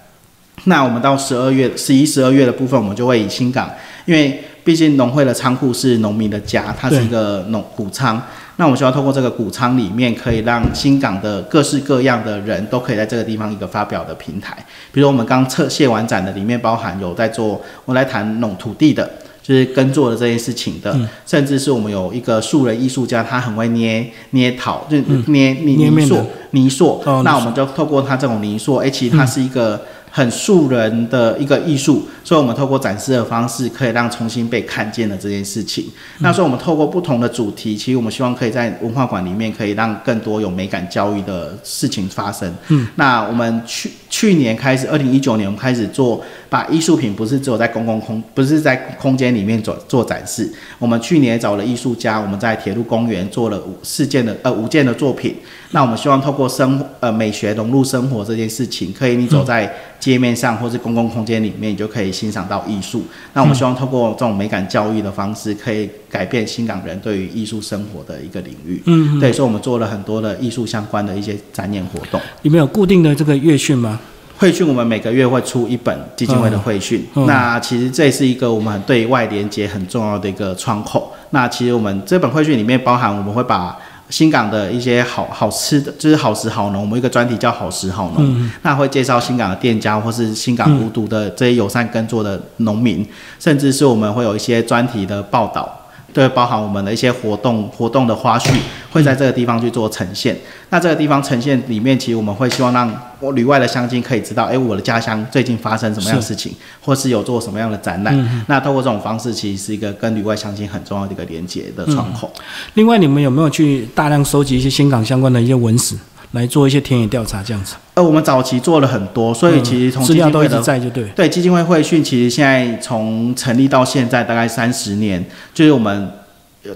[0.63, 3.69] 那我们到十二月、十一、十二月的部分，我们就会以新港，
[4.05, 8.21] 因为毕竟农会的仓库是农民的家，它是一个农谷仓。
[8.57, 14.57] 那我们希望透过这个谷仓里面，可以让新港的各式各样的人都可以在这个地方一个发表的平台。
[14.91, 19.09] 比如我们刚测卸完展的里面，包含有在做我来谈农土地的，
[19.43, 27.01] 就是耕作的这件事情的，甚至是我们有一个素人艺术家，他很会捏捏陶，就捏泥泥塑泥塑。
[27.23, 29.81] 那我们就透过他这种泥塑，哎，其实它是一个。
[30.15, 35.87] 很素人的一个艺术，所以我们透过展示的方式，可以让重新被看见的这件事情。
[36.19, 42.49] 那所以我们透过不同的主题，其实我们希望可以在文化馆里面，可以让更多有美感教育的事情发生。
[42.69, 50.49] 嗯，那我们去去年开始，二零一九年我们开始做，把艺术品不是只有在公共空，不是在空间里面做做展示。
[50.79, 55.35] 我们去年找了艺术家，我们在铁路公园做了五四件的呃五件的作品。
[55.71, 63.03] 那我们希望透过生呃美学融入生活这件事情，可以你走在街面上或是公共空间里面，你就可以欣赏到艺术。
[63.33, 68.81] 那我们希望透过这种美感教育的方式，可以改变新港人对于艺术生活的一个领域。
[68.85, 72.21] 嗯，对，所以我们做了很多的艺术相关的一些展演活动。
[72.43, 73.99] 你们有固定的这个乐训吗？
[74.37, 77.05] 会讯我们每个月会出一本基金会的会讯。
[77.27, 81.13] 那其实这是一个我们对外连接很重要的一个窗口。
[81.31, 83.77] 那其实我们这本会讯里面包含我们会把。
[84.07, 86.79] 新港的一些好好吃的，就是好食好农。
[86.83, 93.03] 我们一个专题叫好食好农，那会介绍新港的店家，或是新港无毒的这些友善耕作的农民，
[93.39, 95.84] 甚至是我们会有一些专题的报道。
[96.15, 98.49] 对，包含我们的一些活动活动的花絮，
[98.89, 100.33] 会在这个地方去做呈现。
[100.69, 108.45] 那这个地方呈现里面，其实我们会希望让我旅外的乡亲可以知道，哎，我的家乡最近发生什么样的事情，或是有做什么样的展览。
[108.47, 112.31] 那透过这种方式，其实是一个跟旅外乡亲很重要的一个连接的窗口。
[112.75, 115.97] 另外，你们有没有去大量收集一些新港相关的一些文史？
[116.31, 117.75] 来做一些田野调查，这样子。
[117.93, 121.05] 呃，我们早期做了很多，所以其实从资料都一直在，就对。
[121.15, 126.11] 对，基金会会讯其实现在从成立到现在大概三十年，就是我们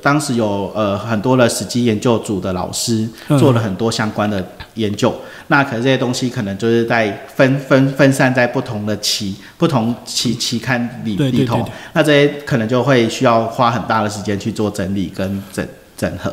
[0.01, 3.09] 当时有呃很多的史基研究组的老师
[3.39, 5.13] 做了很多相关的研究。
[5.47, 11.67] 那可能这些东西可能就是在分分分散在不同的期、不同期期刊里里头。
[11.93, 16.31] 那这些可能就会需要花很大的时间去做整理跟整整合。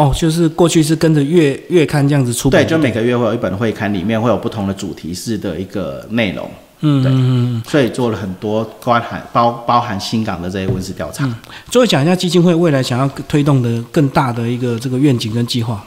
[0.00, 11.28] 哦，就是过去是跟着月月刊这样子出版，对，就每个月会有一本会刊，里面会有不同的主题式的一个内容，嗯，对，所以做了很多包含包包含新港的这些文史调查。
[11.70, 15.84] 最后讲一下基金会未来想要推动的更大的一个这个愿景跟计划。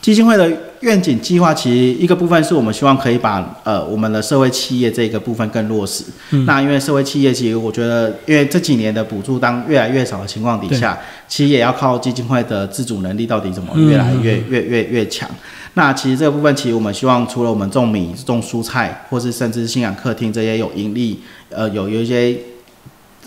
[0.00, 6.04] 基金会的愿景计划，其实一个部分是我们希望可以把呃我们的社会企业这个部分更落实。
[6.46, 15.28] 那因为社会企业，其实我觉得，因为这几年的补助当越来越少的情况底下，其实也要靠基金会的自主能力到底怎么越来越越越越强。
[15.74, 22.38] 那其实这个部分，其实我们希望除了我们种米、种蔬菜，或是甚至信仰客厅这些有盈利，呃，有有一些。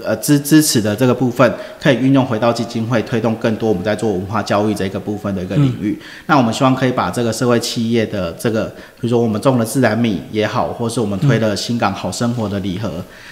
[0.04, 6.00] 呃，支支持的这个部分可以运用回到基金会，推动更多我们在做文化教育这个部分的一个领域。
[6.26, 12.90] 那我们希望可以把这个社会企业的这个，比如说我们种了自然米也好，或是我们推了新港好生活的礼盒，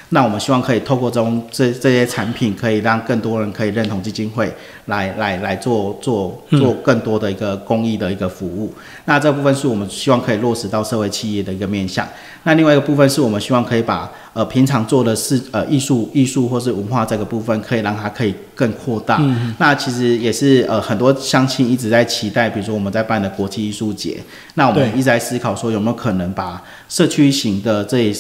[0.09, 4.53] 那我们希望可以透过中这这些产品，可以让更多人可以认同基金会，
[4.87, 8.73] 来来来做做做更多的一个公益的一个服务。
[9.09, 12.07] 那这部分是我们希望可以落实到社会企业的一个面向。
[12.43, 19.19] 那另外一个部分是我们希望可以把呃平常做的事呃艺术艺术或是文化这个部分，可以让它可以更扩大。
[19.57, 24.21] 那其实也是呃很多乡亲一直在期待，比如说我们在办的国际艺术节，
[24.53, 28.15] 那我们一直在思考说有没有可能把社区型的这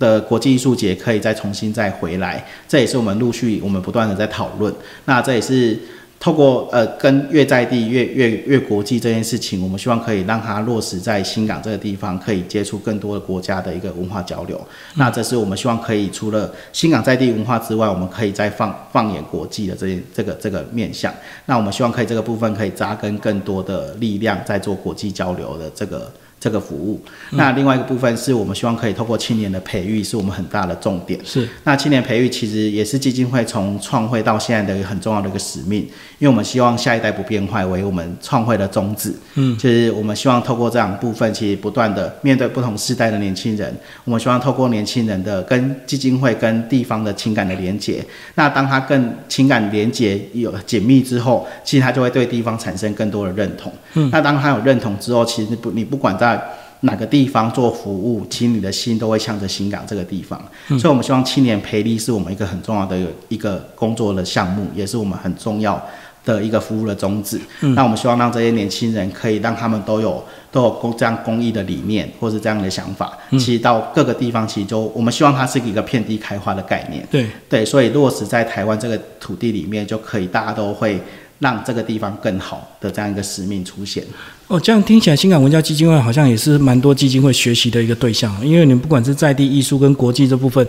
[0.00, 2.44] 的国际艺术节可以再重新再回来。
[2.66, 4.74] 这也是我们陆续我们不断的在讨论。
[5.04, 5.78] 那这也是。
[6.22, 14.64] 透过呃跟越在地越越越国际这件事情，我们希望可以让它落实在新港这个地方，可以接触更多的国家的一个文化交流。
[14.94, 21.12] 那这是我们希望可以除了新港在地文化之外，我们可以再放放眼国际的这这个这个面向。
[21.46, 26.08] 那我们希望可以这个部分可以扎根更多的力量，在做国际交流的这个。
[26.42, 27.00] 这个服务，
[27.30, 31.16] 那另外一个部分是我们希望可以透过青年的培育，是我们很大的重点。
[31.24, 35.82] 是，那青年培育其实也是基金会从创会到现在的一个很重要的一个使命，
[36.18, 39.14] 因为我们希望下一代不变坏为我们创会的宗旨。
[39.34, 43.72] 嗯，就是我们希望透过这样部分，其实不断的面对不同世代的年轻人，
[44.04, 53.72] 我们希望透过年轻人的跟基金会跟地方的情感的连结，那当他更情感连结有紧密之后，其实他就会对地方产生更多的认同。
[53.94, 56.31] 嗯，那当他有认同之后，其实不你不管在
[56.80, 60.40] 哪个地方做服务，其实你的心都会向着新港这个地方。
[60.66, 65.80] 所以，我们希望青年培力是我们一个很重要的一个工作的项目，也是我们很重要
[66.24, 67.40] 的一个服务的宗旨。
[67.60, 73.16] 那我们希望让这些年轻人可以让他们都有都有公这样公益的理念，或是这样的想法。
[73.30, 77.06] 其实到各个地方，其实就我们希望它是一个遍地开花的概念。
[77.08, 81.00] 对对，所以落实在台湾这个土地里面，就可以大家都会。
[81.42, 84.02] 让这个地方更好的这样一个使命出现。
[84.46, 90.66] 哦，这样听起来，新港文教基金会好像也是蛮多基金会学习的一个对象，因为你们不管是在地艺术跟国际这部分，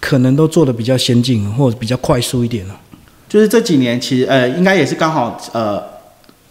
[0.00, 2.76] 可能都做的比较先进或者比较快速一点了。
[3.28, 5.82] 就是这几年，其实呃，应该也是刚好呃，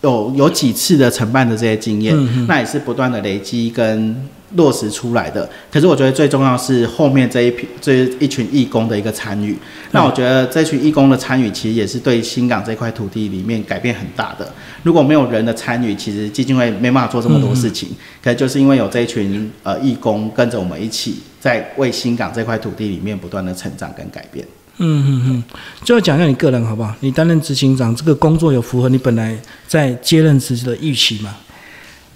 [0.05, 2.15] 有有几次的承办的这些经验，
[2.47, 4.15] 那也是不断的累积跟。
[4.55, 9.57] 落实出来的，可是我觉得最重要是后面这一批这一群义工的一个参与。
[9.91, 14.49] 那我觉得这群义工的参与，其实也是对新港这块土地里面改变很大的。
[14.83, 17.89] 如果没有人的参与，其实基金会没办法做这么多事情。
[18.23, 24.45] 可就是因为有这一群呃义工跟着我们一起，在为新港这块土地里面不断的成长跟改变。
[24.77, 25.43] 嗯嗯嗯。
[25.83, 26.93] 最后讲一下你个人好不好？
[26.99, 31.35] 你担任执行长这个工作有符合你本来在接任时的预期吗？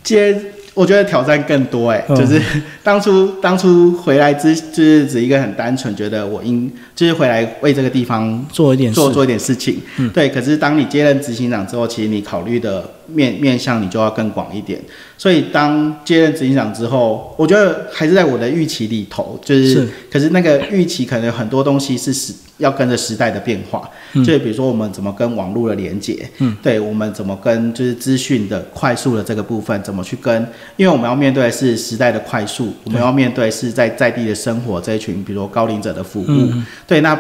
[0.04, 0.40] 接。
[0.76, 2.42] 我觉得挑战更多哎，就是
[2.82, 9.82] 当初当初回来之就是只一个很单纯，觉得我应就是回来为这个地方做一点做做一点事情，
[10.14, 10.30] 对。
[10.30, 14.80] 可是当你接任执行长之后，其实你考虑的面面向你就要更广一点。
[15.18, 36.52] 所以当接任执行长之后，我觉得还是在我的预期里头，就是可是那个预期可能很多东西是时要跟着时代的变化，就是比如说我们怎么跟网络的连接，嗯，对我们怎么跟就是资讯的快速的这个部分怎么去跟，因为我们要面对的是时代的快速，我们要面对是在在地的生活这一群，比如说高龄者的服务，
[36.86, 37.20] 对，那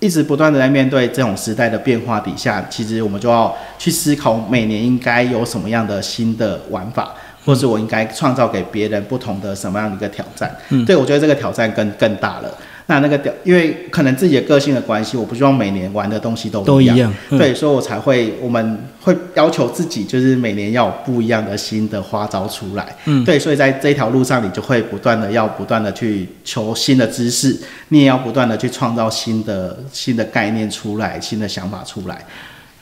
[0.00, 7.14] 一直不断的在面对这种时代的变化底下，其实我们就要去思考每年应该有什么样的新的玩法。
[7.42, 10.54] 或是我应该创造给别人不同的什么样的一个挑战？
[10.68, 12.54] 嗯，对我觉得这个挑战更更大了。
[12.90, 17.14] 那那个屌，因为可能自己的个性的关系，我不希望每年玩的东西都都一样。
[17.30, 22.96] 对，所以我才会我们会要求自己，就是每年要有不一样的新的花招出来。
[23.04, 27.56] 嗯，对，所以在这条路上，你就会不断的要不断的去求新的知识，
[27.90, 32.20] 你也要不断的去创造新的新的概念出来，新的想法出来。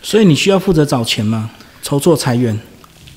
[0.01, 1.51] 所以你需要负责找钱吗？
[1.83, 2.59] 筹措裁员？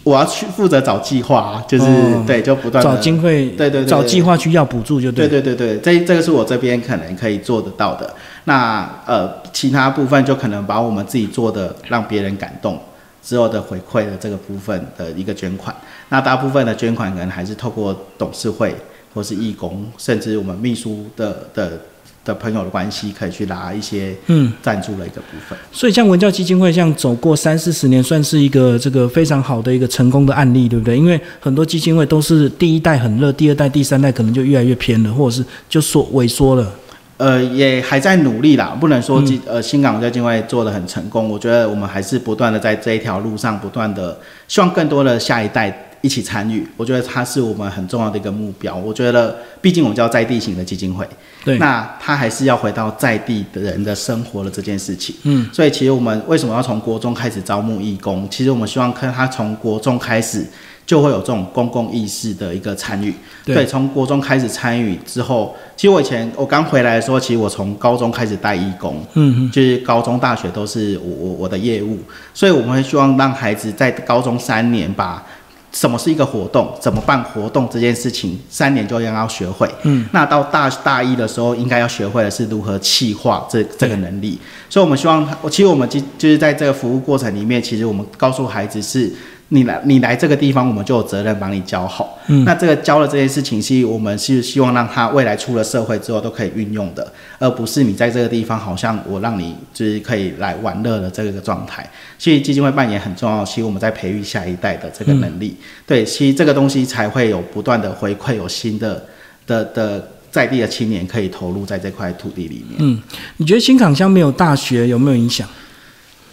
[0.04, 1.86] 我要去负责找计划，就是
[2.26, 5.28] 对，就不断找经费，对对对，找计划去要补助就对。
[5.28, 8.12] 对对对对，这这个是我这边可能可以做得到的。
[8.46, 12.80] 那呃，其他部分就可能把我们自己做的让别人感动
[13.24, 15.76] 之后的回馈的这个部分的一个捐款。
[16.10, 18.76] 那大部分的捐款可能还是透过董事会
[19.14, 21.80] 或是义工，甚至我们秘书的的
[22.24, 25.58] 的朋友的关系，可以去拿一些嗯，赞助的一个部分。
[25.72, 30.98] 所以像文教基金会这样走过三四十年，算是一个这个非常好的一个成功的案例，对不对？
[30.98, 36.72] 因为很多基金会都是第一代很热，第二代、第三代可能就越来越偏了，或者是就缩萎缩了。
[37.18, 41.30] 呃，也还在努力啦，不能说嗯基、呃新港文教基金会做的很成功。
[41.30, 46.68] 我觉得我们还是不断的在这一条路上不断的，希望更多的下一代一起参与。
[46.76, 48.76] 我觉得它是我们很重要的一个目标。
[48.76, 51.08] 我觉得，毕竟我们叫在地型的基金会，
[51.44, 55.16] 对，那他还是要回到在地的人的生活的这件事情。
[55.24, 58.28] 嗯，所以其实我们为什么要从国中开始招募义工？
[58.30, 60.46] 其实我们希望看他从国中开始
[60.86, 63.14] 就会有这种公共意识的一个参与。
[63.44, 69.04] 对从国中开始参与之后，其实我以前我刚回来的时候，其实我从高中开始带义工。
[69.14, 71.98] 嗯嗯，就是高中、大学都是我我我的业务，
[72.34, 75.26] 所以我们会希望让孩子在高中三年把
[75.72, 79.70] 什么是一个活动，怎么办活动这件事情，三年就应该要学会。
[79.84, 84.38] 嗯，那到大大一的时候，应该要学会的是如何气化这这个能力。
[84.70, 89.12] 所以我们希望他，其实我们就就是在这个服务过程里面，其实我们告诉孩子是。
[89.54, 92.18] 你来，你来这个地方，我们就有责任帮你教好。
[92.28, 101.86] 嗯那这个教的这件事情，是我们是希望让他未来出了社会之后都可以运用的，而不是你在这个地方好像我让你就是可以来玩乐的这个状态。
[102.18, 105.58] 所以基金会扮演很重要，其实我们在培育下一代的这个能力。
[105.86, 109.04] 对，其实这个东西才会有不断的回馈，有新的
[109.46, 112.78] 的的在地的青年可以投入在这块土地里面。
[112.80, 113.02] 嗯，
[113.36, 115.46] 你觉得新港乡没有大学有没有影响？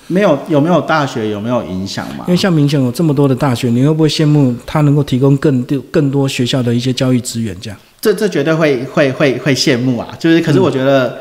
[0.09, 2.33] 没有有没有大学有没有影响嘛因？
[2.33, 7.55] 为像明雄有这么多的大学，你会不会羡慕他能够提供更多更多学校的一些教育资源？
[7.61, 10.09] 这样，这这绝对会会会会羡慕啊！
[10.19, 11.19] 就是，可是我觉得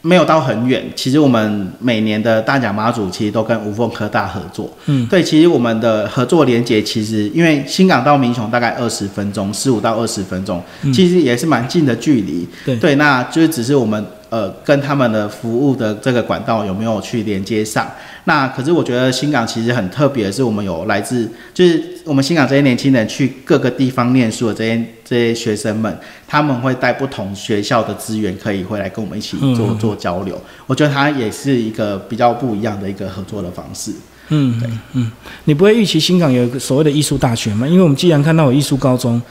[0.00, 0.82] 没有到很远。
[0.94, 4.70] 其实我们每年的大甲妈祖其实都跟无缝科大合作。
[4.86, 10.62] 嗯，对，其实我们的合作连接其实因为新港到民雄大概二十分钟，十五到二十分钟，
[10.94, 12.48] 其实也是蛮近的距离。
[12.64, 17.90] 对对，那就是只是我们呃跟他们的服务的这个管道有没有去连接上。
[18.24, 25.96] 那可是我觉得新港其实很特别的是，我们有来自就是我们新港这些年轻人去各个地方念书的这些这些学生们，
[26.26, 30.40] 他们会带不同学校的资源，可以回来跟我们一起做嗯做交流。
[30.66, 33.92] 我觉得它也是一个比较不一样的一个合作的方式。
[34.28, 35.12] 嗯，对，嗯，
[35.44, 37.64] 你不会预期新港有一个所谓的艺术大学吗？
[37.64, 39.22] 因为我们既然看到有艺术高中，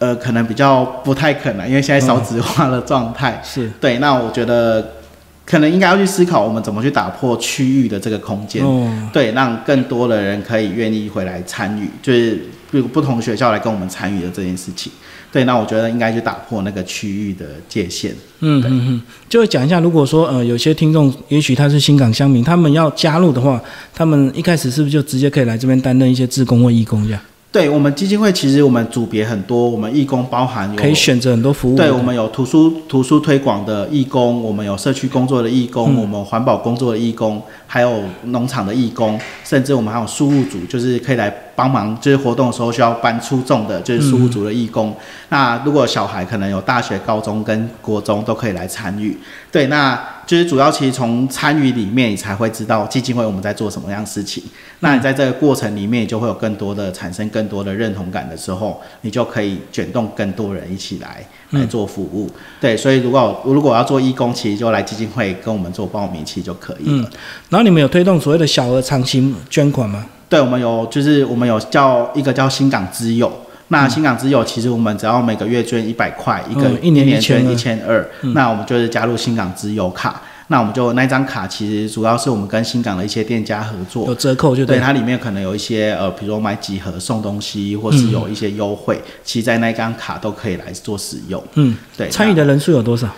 [0.00, 3.40] 呃，可能比较不太可能，因为现在少子化的状态。
[3.44, 4.94] 是对，那我觉得
[5.44, 8.64] 可能应该要去思考我们怎么去打破区域的这个空间。
[8.64, 12.36] 哦，对，让更多的人可以愿意回来参与，就是
[12.70, 14.90] 比如不同学校来跟我们参与的这件事情。
[15.30, 18.10] 对，那我觉得应该去打破那个区域的界限。
[18.40, 23.60] 嗯嗯嗯，就会讲一下，如果说呃有些听众也许他是新港乡民，他们要加入的话，
[23.94, 27.20] 他们一开始是不是就直接可以来这边担任一些志工或义工这样？
[27.52, 31.82] 对我们基金会，其实我们组别很多，我们义工包含有可以选择很多服务的。
[31.82, 44.94] 对，我们有图书图书推广的义工，我们有社区工作的义工，我们环保工作的义工，还有农场的义工，甚至我们还有输入组，就是可以来帮忙，就是活动的时候需要搬出重的，就是输入组的义工。
[45.30, 49.18] 那如果小孩可能有大学、高中跟国中都可以来参与。
[49.50, 54.40] 对，那就是主要其实从参与里面，你才会知道基金会我们在做什么样的事情。
[54.78, 62.30] 那你在这个过程里面，就会有更多的产生更多的认同感的时候，你就可以卷动更多人一起来来做服务。
[62.60, 67.02] 对，所以如果如果要做义工，其实就来基金会跟我们做报名，其实就可以了。
[67.02, 67.10] 嗯，
[67.48, 70.06] 然后你们有推动所谓的小额长期捐款吗？
[70.28, 73.32] 对，我们有就是我们有叫一个叫新港之友。
[73.72, 80.22] 那新港之友其实我们只要每个月捐一百块，一个嗯一年年捐一千二，那我们就是加入新港之友卡。
[80.48, 84.80] 那我们就那张卡其实主要是我们跟新港的一些店家合作，有折扣就对，对。
[84.80, 91.40] 它里面可能有一些呃，比如说买几盒送东西，或是有一些优惠，其实在那张卡都可以来做使用。
[91.54, 93.08] 嗯，对，参与的人数有多少？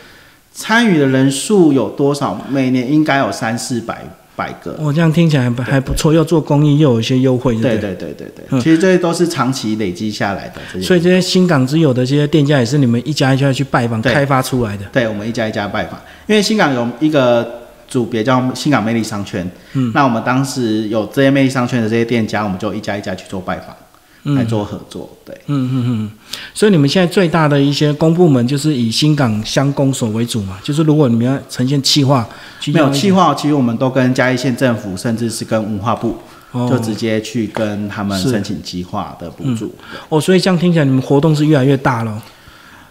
[0.52, 2.38] 参与的人数有多少？
[2.50, 4.04] 每年应该有三四百
[4.42, 4.76] 百个。
[4.78, 7.94] 我、这样听起来还还不错，又做公益，又有一些优惠，对对？
[7.94, 10.84] 对对对对，嗯其实这些都是长期累积下来的这些。
[10.84, 14.84] 所以这些新港之友的这些店家也是你们一家一家去拜访、开发出来的。
[14.92, 23.81] 对，我们一家一家拜访，因为新港有一个组别叫新港魅力商圈，嗯，那我们当时有这些魅力商圈的这些店家，我们就一家一家去做拜访，嗯
[24.24, 25.34] 来做合作，对。
[25.46, 26.10] 嗯嗯嗯，
[26.54, 32.28] 所以你们现在最大的一些公部门就是以新港乡公所为主嘛，就是如果你们要呈现企划，
[32.66, 36.16] 没有企划，其实我们都跟嘉义县政府，甚至是跟文化部，
[36.52, 36.68] 哦。
[36.70, 39.74] 就直接去跟他们申请计划的补助。
[40.08, 42.22] 哦，所以这样听起来你们活动是越来越大了，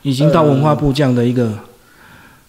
[0.02, 1.54] 已经到文化部这样的一个，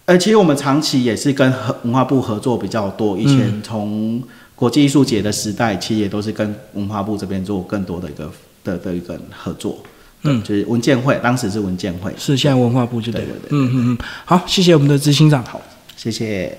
[0.07, 4.21] 呃，其实我们长期也是跟合文化部合作比较多，以前从
[4.57, 8.31] 国际艺术节的时代，其实也都是跟文化部这边做更多的一个
[8.65, 9.83] 的的一个合作。
[10.25, 15.45] 嗯，就是文件会，当时是文件会，是现在文化部就对了对对，对嗯嗯嗯，好，谢谢我们的执行长。
[15.45, 15.61] 好，
[15.97, 16.57] 谢谢。